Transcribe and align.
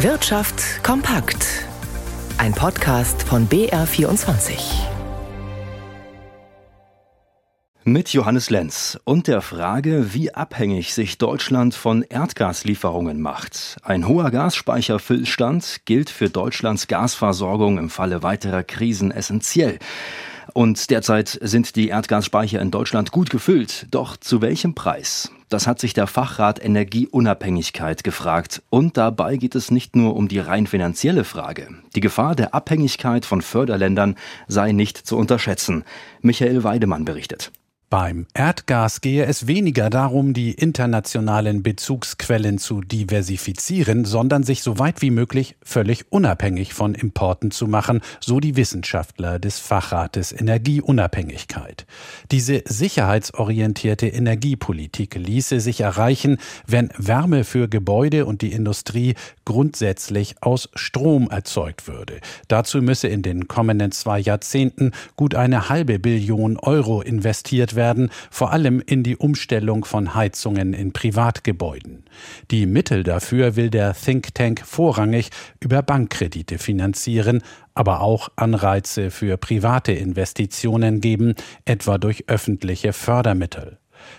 Wirtschaft 0.00 0.84
kompakt. 0.84 1.64
Ein 2.36 2.52
Podcast 2.52 3.22
von 3.22 3.48
BR24. 3.48 4.58
Mit 7.82 8.10
Johannes 8.10 8.50
Lenz 8.50 9.00
und 9.04 9.26
der 9.26 9.40
Frage, 9.40 10.12
wie 10.12 10.34
abhängig 10.34 10.92
sich 10.92 11.16
Deutschland 11.16 11.74
von 11.74 12.02
Erdgaslieferungen 12.02 13.22
macht. 13.22 13.78
Ein 13.82 14.06
hoher 14.06 14.30
Gasspeicherfüllstand 14.30 15.86
gilt 15.86 16.10
für 16.10 16.28
Deutschlands 16.28 16.88
Gasversorgung 16.88 17.78
im 17.78 17.88
Falle 17.88 18.22
weiterer 18.22 18.64
Krisen 18.64 19.10
essentiell. 19.10 19.78
Und 20.52 20.90
derzeit 20.90 21.38
sind 21.42 21.76
die 21.76 21.88
Erdgasspeicher 21.88 22.60
in 22.60 22.70
Deutschland 22.70 23.12
gut 23.12 23.30
gefüllt. 23.30 23.86
Doch 23.90 24.16
zu 24.16 24.40
welchem 24.40 24.74
Preis? 24.74 25.30
Das 25.48 25.66
hat 25.66 25.78
sich 25.78 25.94
der 25.94 26.06
Fachrat 26.06 26.62
Energieunabhängigkeit 26.64 28.02
gefragt. 28.02 28.62
Und 28.68 28.96
dabei 28.96 29.36
geht 29.36 29.54
es 29.54 29.70
nicht 29.70 29.94
nur 29.94 30.16
um 30.16 30.28
die 30.28 30.40
rein 30.40 30.66
finanzielle 30.66 31.24
Frage. 31.24 31.68
Die 31.94 32.00
Gefahr 32.00 32.34
der 32.34 32.54
Abhängigkeit 32.54 33.24
von 33.24 33.42
Förderländern 33.42 34.16
sei 34.48 34.72
nicht 34.72 34.98
zu 34.98 35.16
unterschätzen. 35.16 35.84
Michael 36.20 36.64
Weidemann 36.64 37.04
berichtet. 37.04 37.52
Beim 37.88 38.26
Erdgas 38.34 39.00
gehe 39.00 39.26
es 39.26 39.46
weniger 39.46 39.90
darum, 39.90 40.34
die 40.34 40.50
internationalen 40.50 41.62
Bezugsquellen 41.62 42.58
zu 42.58 42.80
diversifizieren, 42.80 44.04
sondern 44.04 44.42
sich 44.42 44.62
so 44.62 44.80
weit 44.80 45.02
wie 45.02 45.12
möglich 45.12 45.54
völlig 45.62 46.10
unabhängig 46.10 46.74
von 46.74 46.96
Importen 46.96 47.52
zu 47.52 47.68
machen, 47.68 48.00
so 48.18 48.40
die 48.40 48.56
Wissenschaftler 48.56 49.38
des 49.38 49.60
Fachrates 49.60 50.32
Energieunabhängigkeit. 50.32 51.86
Diese 52.32 52.64
sicherheitsorientierte 52.64 54.08
Energiepolitik 54.08 55.14
ließe 55.14 55.60
sich 55.60 55.82
erreichen, 55.82 56.38
wenn 56.66 56.90
Wärme 56.98 57.44
für 57.44 57.68
Gebäude 57.68 58.26
und 58.26 58.42
die 58.42 58.50
Industrie 58.50 59.14
grundsätzlich 59.44 60.42
aus 60.42 60.70
Strom 60.74 61.30
erzeugt 61.30 61.86
würde. 61.86 62.18
Dazu 62.48 62.82
müsse 62.82 63.06
in 63.06 63.22
den 63.22 63.46
kommenden 63.46 63.92
zwei 63.92 64.18
Jahrzehnten 64.18 64.90
gut 65.14 65.36
eine 65.36 65.68
halbe 65.68 66.00
Billion 66.00 66.56
Euro 66.56 67.00
investiert 67.00 67.75
werden, 67.76 68.10
vor 68.30 68.52
allem 68.52 68.82
in 68.84 69.02
die 69.02 69.16
Umstellung 69.16 69.84
von 69.84 70.14
Heizungen 70.14 70.72
in 70.72 70.92
Privatgebäuden. 70.92 72.04
Die 72.50 72.66
Mittel 72.66 73.02
dafür 73.02 73.56
will 73.56 73.70
der 73.70 73.94
Think 73.94 74.34
Tank 74.34 74.62
vorrangig 74.64 75.30
über 75.60 75.82
Bankkredite 75.82 76.58
finanzieren, 76.58 77.42
aber 77.74 78.00
auch 78.00 78.30
Anreize 78.36 79.10
für 79.10 79.36
private 79.36 79.92
Investitionen 79.92 81.00
geben, 81.00 81.34
etwa 81.64 81.98
durch 81.98 82.24
öffentliche 82.28 82.92
Fördermittel. 82.92 83.78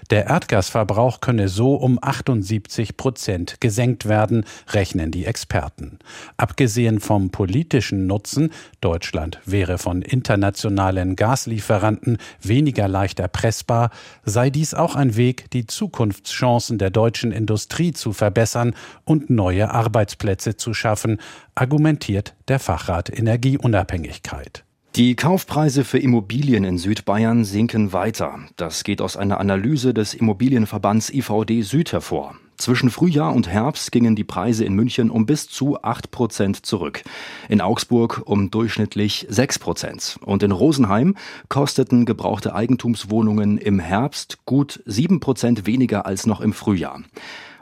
Der 0.09 0.27
Erdgasverbrauch 0.27 1.21
könne 1.21 1.49
so 1.49 1.75
um 1.75 1.99
78 2.01 2.97
Prozent 2.97 3.59
gesenkt 3.59 4.07
werden, 4.07 4.45
rechnen 4.69 5.11
die 5.11 5.25
Experten. 5.25 5.99
Abgesehen 6.37 6.99
vom 6.99 7.29
politischen 7.29 8.07
Nutzen, 8.07 8.51
Deutschland 8.81 9.39
wäre 9.45 9.77
von 9.77 10.01
internationalen 10.01 11.15
Gaslieferanten 11.15 12.17
weniger 12.41 12.87
leicht 12.87 13.19
erpressbar, 13.19 13.91
sei 14.23 14.49
dies 14.49 14.73
auch 14.73 14.95
ein 14.95 15.15
Weg, 15.15 15.49
die 15.51 15.65
Zukunftschancen 15.65 16.77
der 16.77 16.89
deutschen 16.89 17.31
Industrie 17.31 17.91
zu 17.91 18.13
verbessern 18.13 18.75
und 19.05 19.29
neue 19.29 19.71
Arbeitsplätze 19.71 20.57
zu 20.57 20.73
schaffen, 20.73 21.19
argumentiert 21.55 22.35
der 22.47 22.59
Fachrat 22.59 23.09
Energieunabhängigkeit. 23.09 24.66
Die 24.97 25.15
Kaufpreise 25.15 25.83
für 25.83 25.99
Immobilien 25.99 26.63
in 26.63 26.79
Südbayern 26.79 27.45
sinken 27.45 27.93
weiter. 27.93 28.39
Das 28.55 28.83
geht 28.83 28.99
aus 28.99 29.15
einer 29.15 29.39
Analyse 29.39 29.93
des 29.93 30.15
Immobilienverbands 30.15 31.11
IVD 31.11 31.61
Süd 31.61 31.91
hervor. 31.91 32.33
Zwischen 32.57 32.89
Frühjahr 32.89 33.35
und 33.35 33.47
Herbst 33.47 33.91
gingen 33.91 34.15
die 34.15 34.23
Preise 34.23 34.65
in 34.65 34.73
München 34.73 35.11
um 35.11 35.27
bis 35.27 35.49
zu 35.49 35.83
8 35.83 36.09
Prozent 36.09 36.65
zurück. 36.65 37.03
In 37.47 37.61
Augsburg 37.61 38.23
um 38.25 38.49
durchschnittlich 38.49 39.27
6 39.29 39.59
Prozent. 39.59 40.17
Und 40.25 40.41
in 40.41 40.51
Rosenheim 40.51 41.15
kosteten 41.47 42.05
gebrauchte 42.05 42.55
Eigentumswohnungen 42.55 43.59
im 43.59 43.77
Herbst 43.77 44.39
gut 44.45 44.81
7 44.87 45.19
Prozent 45.19 45.67
weniger 45.67 46.07
als 46.07 46.25
noch 46.25 46.41
im 46.41 46.53
Frühjahr. 46.53 47.03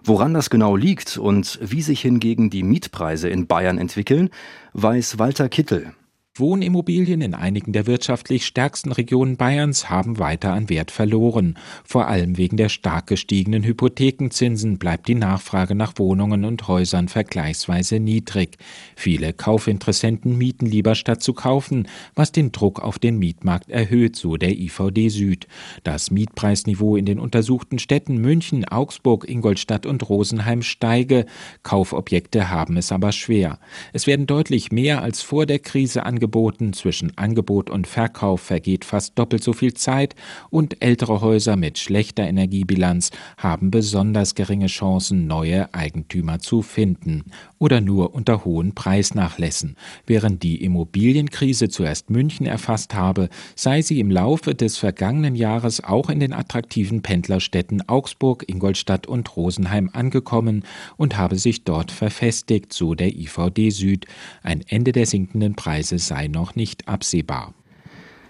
Woran 0.05 0.33
das 0.33 0.49
genau 0.49 0.77
liegt 0.77 1.17
und 1.17 1.59
wie 1.61 1.81
sich 1.81 1.99
hingegen 1.99 2.49
die 2.49 2.63
Mietpreise 2.63 3.27
in 3.27 3.45
Bayern 3.45 3.77
entwickeln, 3.77 4.29
weiß 4.71 5.19
Walter 5.19 5.49
Kittel. 5.49 5.91
Wohnimmobilien 6.37 7.21
in 7.21 7.33
einigen 7.33 7.71
der 7.71 7.87
wirtschaftlich 7.87 8.45
stärksten 8.45 8.91
Regionen 8.91 9.37
Bayerns 9.37 9.89
haben 9.89 10.19
weiter 10.19 10.51
an 10.51 10.67
Wert 10.67 10.91
verloren. 10.91 11.57
Vor 11.85 12.07
allem 12.07 12.35
wegen 12.35 12.57
der 12.57 12.67
stark 12.67 13.07
gestiegenen 13.07 13.63
Hypothekenzinsen 13.63 14.77
bleibt 14.77 15.07
die 15.07 15.15
Nachfrage 15.15 15.75
nach 15.75 15.93
Wohnungen 15.95 16.43
und 16.43 16.67
Häusern 16.67 17.07
vergleichsweise 17.07 18.01
niedrig. 18.01 18.57
Viele 18.97 19.31
Kaufinteressenten 19.31 20.37
mieten 20.37 20.65
lieber 20.65 20.95
statt 20.95 21.23
zu 21.23 21.31
kaufen, 21.31 21.87
was 22.15 22.33
den 22.33 22.51
Druck 22.51 22.81
auf 22.81 22.99
den 22.99 23.17
Mietmarkt 23.17 23.69
erhöht, 23.69 24.17
so 24.17 24.35
der 24.35 24.59
IVD 24.59 25.07
Süd. 25.07 25.47
Das 25.85 26.11
Mietpreisniveau 26.11 26.97
in 26.97 27.05
den 27.05 27.19
untersuchten 27.19 27.79
Städten 27.79 28.17
München, 28.17 28.65
Augsburg, 28.65 29.25
Ingolstadt 29.29 29.85
und 29.85 30.09
Rosenheim 30.09 30.63
steige. 30.63 31.27
Kaufobjekte 31.63 32.49
haben 32.49 32.75
es 32.75 32.91
aber 32.91 33.13
schwer. 33.13 33.57
Es 33.93 34.05
werden 34.05 34.27
deutlich 34.27 34.73
mehr 34.73 35.01
als 35.01 35.21
vor 35.21 35.45
der 35.45 35.59
Krise 35.59 36.03
angeboten 36.03 36.24
angeboten, 36.25 36.73
zwischen 36.73 37.15
Angebot 37.17 37.69
und 37.69 37.85
Verkauf 37.85 38.41
vergeht 38.41 38.83
fast 38.83 39.17
doppelt 39.19 39.43
so 39.43 39.53
viel 39.53 39.75
Zeit 39.75 40.15
und 40.49 40.81
ältere 40.81 41.21
Häuser 41.21 41.55
mit 41.55 41.77
schlechter 41.77 42.23
Energiebilanz 42.23 43.11
haben 43.37 43.69
besonders 43.69 44.33
geringe 44.33 44.65
Chancen, 44.65 45.27
neue 45.27 45.71
Eigentümer 45.75 46.39
zu 46.39 46.63
finden 46.63 47.25
oder 47.59 47.79
nur 47.79 48.15
unter 48.15 48.43
hohen 48.43 48.73
Preisnachlässen. 48.73 49.75
Während 50.07 50.41
die 50.41 50.63
Immobilienkrise 50.63 51.69
zuerst 51.69 52.09
München 52.09 52.47
erfasst 52.47 52.95
habe, 52.95 53.29
sei 53.55 53.83
sie 53.83 53.99
im 53.99 54.09
Laufe 54.09 54.55
des 54.55 54.77
vergangenen 54.77 55.35
Jahres 55.35 55.83
auch 55.83 56.09
in 56.09 56.19
den 56.19 56.33
attraktiven 56.33 57.03
Pendlerstädten 57.03 57.87
Augsburg, 57.87 58.45
Ingolstadt 58.47 59.05
und 59.05 59.35
Rosenheim 59.35 59.91
angekommen 59.93 60.63
und 60.97 61.17
habe 61.17 61.37
sich 61.37 61.63
dort 61.65 61.91
verfestigt, 61.91 62.73
so 62.73 62.95
der 62.95 63.15
IVD 63.15 63.69
Süd. 63.69 64.07
Ein 64.41 64.61
Ende 64.67 64.91
der 64.91 65.05
sinkenden 65.05 65.55
Preise 65.55 65.99
sei 65.99 66.14
sei 66.15 66.27
noch 66.27 66.55
nicht 66.55 66.87
absehbar. 66.87 67.53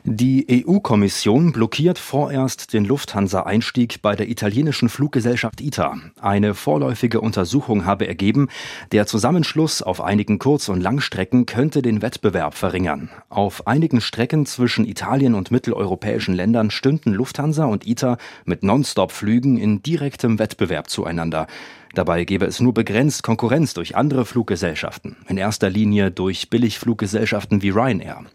Die 0.07 0.65
EU-Kommission 0.67 1.51
blockiert 1.51 1.97
vorerst 1.97 2.73
den 2.73 2.85
Lufthansa-Einstieg 2.85 4.03
bei 4.03 4.15
der 4.15 4.29
italienischen 4.29 4.87
Fluggesellschaft 4.87 5.61
ITA. 5.61 5.97
Eine 6.21 6.53
vorläufige 6.53 7.21
Untersuchung 7.21 7.85
habe 7.85 8.07
ergeben, 8.07 8.49
der 8.91 9.07
Zusammenschluss 9.07 9.81
auf 9.81 10.01
einigen 10.01 10.37
Kurz- 10.37 10.69
und 10.69 10.81
Langstrecken 10.81 11.47
könnte 11.47 11.81
den 11.81 12.03
Wettbewerb 12.03 12.53
verringern. 12.53 13.09
Auf 13.29 13.65
einigen 13.65 13.99
Strecken 13.99 14.45
zwischen 14.45 14.85
Italien 14.85 15.33
und 15.33 15.49
mitteleuropäischen 15.49 16.35
Ländern 16.35 16.69
stünden 16.69 17.11
Lufthansa 17.11 17.65
und 17.65 17.87
ITA 17.87 18.17
mit 18.45 18.61
Nonstop-Flügen 18.61 19.57
in 19.57 19.81
direktem 19.81 20.37
Wettbewerb 20.37 20.87
zueinander. 20.87 21.47
Dabei 21.95 22.25
gäbe 22.25 22.45
es 22.45 22.59
nur 22.59 22.73
begrenzt 22.73 23.23
Konkurrenz 23.23 23.73
durch 23.73 23.95
andere 23.95 24.25
Fluggesellschaften, 24.25 25.15
in 25.29 25.37
erster 25.37 25.69
Linie 25.69 26.11
durch 26.11 26.49
Billigfluggesellschaften 26.49 27.61
wie 27.61 27.69
Ryanair. 27.69 28.25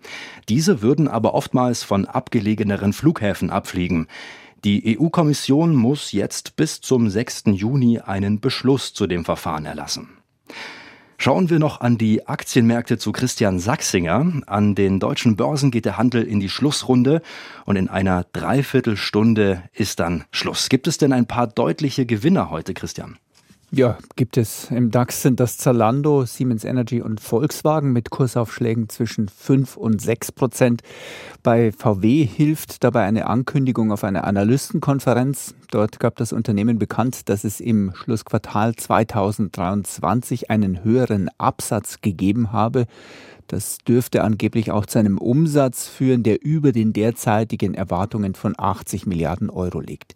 Diese 0.49 0.81
würden 0.81 1.09
aber 1.09 1.35
oftmals 1.35 1.83
von 1.83 2.07
abgelegeneren 2.07 2.95
Flughäfen 2.95 3.51
abfliegen. 3.51 4.09
Die 4.65 4.99
EU-Kommission 4.99 5.77
muss 5.77 6.13
jetzt 6.13 6.57
bis 6.57 6.81
zum 6.81 7.11
6. 7.11 7.45
Juni 7.53 7.99
einen 7.99 8.41
Beschluss 8.41 8.95
zu 8.95 9.07
dem 9.07 9.27
Verfahren 9.27 9.67
erlassen. 9.67 10.09
Schauen 11.19 11.51
wir 11.51 11.59
noch 11.59 11.83
an 11.83 11.99
die 11.99 12.27
Aktienmärkte 12.27 12.97
zu 12.97 13.13
Christian 13.13 13.59
Sachsinger. 13.59 14.41
An 14.47 14.75
den 14.75 15.01
deutschen 15.01 15.37
Börsen 15.37 15.71
geht 15.71 15.85
der 15.85 15.99
Handel 15.99 16.23
in 16.23 16.41
die 16.41 16.49
Schlussrunde 16.49 17.21
und 17.67 17.77
in 17.77 17.89
einer 17.89 18.25
Dreiviertelstunde 18.33 19.65
ist 19.75 20.01
dann 20.01 20.25
Schluss. 20.31 20.71
Gibt 20.71 20.87
es 20.87 20.97
denn 20.97 21.13
ein 21.13 21.27
paar 21.27 21.47
deutliche 21.47 22.07
Gewinner 22.07 22.49
heute, 22.49 22.73
Christian? 22.73 23.19
Ja, 23.73 23.99
gibt 24.17 24.37
es. 24.37 24.69
Im 24.73 24.91
DAX 24.91 25.23
sind 25.23 25.39
das 25.39 25.57
Zalando, 25.57 26.25
Siemens 26.25 26.65
Energy 26.65 27.01
und 27.01 27.21
Volkswagen 27.21 27.93
mit 27.93 28.11
Kursaufschlägen 28.11 28.89
zwischen 28.89 29.29
5 29.29 29.77
und 29.77 30.03
6 30.03 30.33
Prozent. 30.33 30.83
Bei 31.45 31.71
VW 31.71 32.25
hilft 32.27 32.83
dabei 32.83 33.05
eine 33.05 33.29
Ankündigung 33.29 33.93
auf 33.93 34.03
einer 34.03 34.25
Analystenkonferenz. 34.25 35.55
Dort 35.71 36.01
gab 36.01 36.17
das 36.17 36.33
Unternehmen 36.33 36.81
bekannt, 36.81 37.29
dass 37.29 37.45
es 37.45 37.61
im 37.61 37.93
Schlussquartal 37.95 38.75
2023 38.75 40.51
einen 40.51 40.83
höheren 40.83 41.31
Absatz 41.39 42.01
gegeben 42.01 42.51
habe. 42.51 42.87
Das 43.51 43.79
dürfte 43.79 44.23
angeblich 44.23 44.71
auch 44.71 44.87
zu 44.87 45.01
einem 45.01 45.19
Umsatz 45.19 45.89
führen, 45.89 46.23
der 46.23 46.45
über 46.45 46.71
den 46.71 46.93
derzeitigen 46.93 47.75
Erwartungen 47.75 48.37
von 48.37 48.55
80 48.57 49.07
Milliarden 49.07 49.51
Euro 49.51 49.81
liegt. 49.81 50.15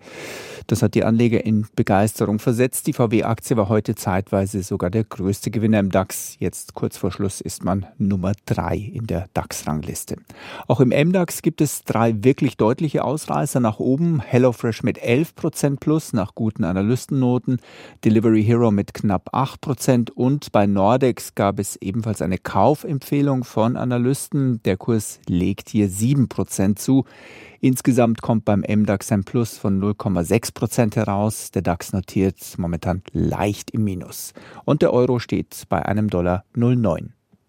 Das 0.68 0.82
hat 0.82 0.94
die 0.94 1.04
Anleger 1.04 1.44
in 1.44 1.66
Begeisterung 1.74 2.38
versetzt. 2.38 2.86
Die 2.86 2.92
VW-Aktie 2.92 3.56
war 3.56 3.68
heute 3.68 3.96
zeitweise 3.96 4.62
sogar 4.62 4.88
der 4.88 5.02
größte 5.02 5.50
Gewinner 5.50 5.80
im 5.80 5.90
DAX. 5.90 6.36
Jetzt 6.38 6.74
kurz 6.74 6.96
vor 6.96 7.10
Schluss 7.10 7.40
ist 7.40 7.64
man 7.64 7.86
Nummer 7.98 8.32
drei 8.46 8.76
in 8.76 9.08
der 9.08 9.26
DAX-Rangliste. 9.34 10.16
Auch 10.68 10.78
im 10.80 10.90
MDAX 10.90 11.42
gibt 11.42 11.60
es 11.60 11.82
drei 11.82 12.14
wirklich 12.22 12.56
deutliche 12.56 13.04
Ausreißer 13.04 13.58
nach 13.58 13.80
oben. 13.80 14.20
HelloFresh 14.20 14.84
mit 14.84 15.02
11 15.02 15.34
Prozent 15.34 15.80
plus 15.80 16.12
nach 16.12 16.36
guten 16.36 16.62
Analystennoten, 16.62 17.58
Delivery 18.04 18.44
Hero 18.44 18.70
mit 18.70 18.94
knapp 18.94 19.30
8 19.32 19.60
Prozent 19.60 20.10
und 20.12 20.52
bei 20.52 20.66
Nordex 20.66 21.34
gab 21.34 21.58
es 21.58 21.76
ebenfalls 21.76 22.22
eine 22.22 22.38
Kaufempfehlung 22.38 23.23
von 23.44 23.76
Analysten. 23.76 24.62
Der 24.64 24.76
Kurs 24.76 25.18
legt 25.26 25.70
hier 25.70 25.88
7 25.88 26.28
Prozent 26.28 26.78
zu. 26.78 27.04
Insgesamt 27.60 28.20
kommt 28.20 28.44
beim 28.44 28.60
MDAX 28.60 29.10
ein 29.10 29.24
Plus 29.24 29.56
von 29.56 29.80
0,6 29.82 30.52
Prozent 30.52 30.96
heraus. 30.96 31.50
Der 31.50 31.62
DAX 31.62 31.92
notiert 31.94 32.36
momentan 32.58 33.02
leicht 33.12 33.70
im 33.70 33.84
Minus. 33.84 34.34
Und 34.66 34.82
der 34.82 34.92
Euro 34.92 35.18
steht 35.18 35.64
bei 35.70 35.82
einem 35.84 36.10
Dollar 36.10 36.44
0,9. 36.54 37.08